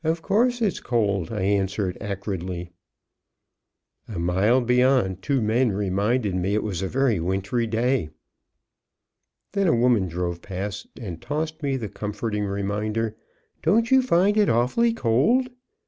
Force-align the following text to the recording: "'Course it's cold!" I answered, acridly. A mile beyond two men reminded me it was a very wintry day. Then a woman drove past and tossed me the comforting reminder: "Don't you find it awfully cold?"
"'Course 0.23 0.63
it's 0.63 0.79
cold!" 0.79 1.31
I 1.31 1.43
answered, 1.43 1.95
acridly. 2.01 2.71
A 4.07 4.17
mile 4.17 4.59
beyond 4.59 5.21
two 5.21 5.43
men 5.43 5.71
reminded 5.71 6.33
me 6.33 6.55
it 6.55 6.63
was 6.63 6.81
a 6.81 6.87
very 6.87 7.19
wintry 7.19 7.67
day. 7.67 8.09
Then 9.51 9.67
a 9.67 9.75
woman 9.75 10.07
drove 10.07 10.41
past 10.41 10.87
and 10.99 11.21
tossed 11.21 11.61
me 11.61 11.77
the 11.77 11.87
comforting 11.87 12.45
reminder: 12.45 13.15
"Don't 13.61 13.91
you 13.91 14.01
find 14.01 14.37
it 14.37 14.49
awfully 14.49 14.91
cold?" 14.91 15.49